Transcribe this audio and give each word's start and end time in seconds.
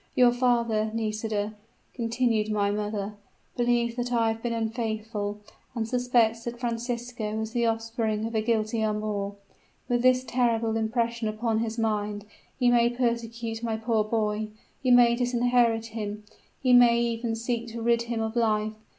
Your 0.15 0.31
father, 0.33 0.89
Nisida,' 0.95 1.53
continued 1.93 2.49
my 2.51 2.71
mother, 2.71 3.13
'believes 3.55 3.93
that 3.97 4.11
I 4.11 4.29
have 4.31 4.41
been 4.41 4.51
unfaithful, 4.51 5.37
and 5.75 5.87
suspects 5.87 6.43
that 6.43 6.59
Francisco 6.59 7.39
is 7.39 7.51
the 7.51 7.67
offspring 7.67 8.25
of 8.25 8.33
a 8.33 8.41
guilty 8.41 8.81
amour. 8.81 9.35
With 9.87 10.01
this 10.01 10.23
terrible 10.23 10.75
impression 10.75 11.27
upon 11.27 11.59
his 11.59 11.77
mind, 11.77 12.25
he 12.59 12.71
may 12.71 12.89
persecute 12.89 13.61
my 13.61 13.77
poor 13.77 14.03
boy; 14.03 14.47
he 14.81 14.89
may 14.89 15.15
disinherit 15.15 15.91
him; 15.93 16.23
he 16.63 16.73
may 16.73 16.99
even 16.99 17.35
seek 17.35 17.67
to 17.67 17.81
rid 17.83 18.01
him 18.01 18.21
of 18.21 18.35
life. 18.35 18.73